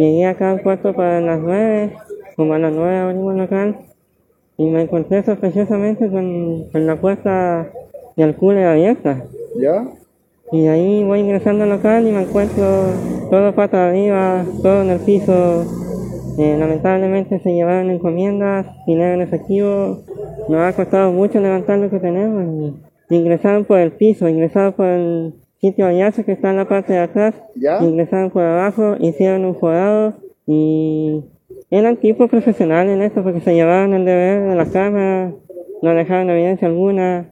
Llegué 0.00 0.24
acá 0.24 0.52
al 0.52 0.62
puerto 0.62 0.94
para 0.94 1.20
las 1.20 1.40
9, 1.40 1.92
como 2.34 2.54
a 2.54 2.58
las 2.58 2.72
9 2.72 2.96
abrimos 2.96 3.36
local, 3.36 3.76
y 4.56 4.64
me 4.70 4.80
encontré 4.80 5.22
sospechosamente 5.22 6.08
con, 6.08 6.70
con 6.70 6.86
la 6.86 6.98
puerta 6.98 7.70
del 8.16 8.34
cooler 8.34 8.64
abierta. 8.64 9.22
¿Ya? 9.60 9.84
Y 10.52 10.68
ahí 10.68 11.04
voy 11.04 11.20
ingresando 11.20 11.64
al 11.64 11.68
local 11.68 12.08
y 12.08 12.12
me 12.12 12.22
encuentro 12.22 12.64
todo 13.30 13.54
pata 13.54 13.90
arriba, 13.90 14.42
todo 14.62 14.80
en 14.80 14.88
el 14.88 15.00
piso. 15.00 15.66
Eh, 16.38 16.56
lamentablemente 16.58 17.38
se 17.40 17.52
llevaron 17.52 17.90
encomiendas, 17.90 18.68
dinero 18.86 19.12
en 19.12 19.20
efectivo. 19.20 19.98
Nos 20.48 20.60
ha 20.62 20.72
costado 20.72 21.12
mucho 21.12 21.40
levantar 21.40 21.78
lo 21.78 21.90
que 21.90 22.00
tenemos. 22.00 22.72
Y 23.10 23.16
ingresaron 23.16 23.66
por 23.66 23.78
el 23.78 23.92
piso, 23.92 24.30
ingresaron 24.30 24.72
por 24.72 24.86
el 24.86 25.34
sitio 25.60 25.86
de 25.86 26.24
que 26.24 26.32
está 26.32 26.50
en 26.50 26.56
la 26.56 26.68
parte 26.68 26.92
de 26.92 27.00
atrás. 27.00 27.34
¿Ya? 27.54 27.78
Ingresaron 27.82 28.30
por 28.30 28.42
abajo, 28.42 28.96
hicieron 28.98 29.44
un 29.44 29.56
forado 29.56 30.14
y 30.46 31.22
eran 31.70 31.96
tipos 31.96 32.28
profesionales 32.30 32.94
en 32.94 33.02
esto 33.02 33.22
porque 33.22 33.40
se 33.40 33.54
llevaban 33.54 33.92
el 33.92 34.04
deber 34.04 34.48
de 34.48 34.56
la 34.56 34.66
cámara, 34.66 35.32
no 35.82 35.94
dejaron 35.94 36.30
evidencia 36.30 36.66
alguna. 36.66 37.28